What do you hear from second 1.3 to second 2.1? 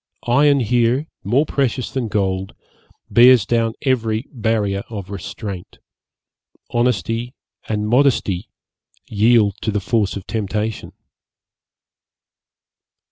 precious than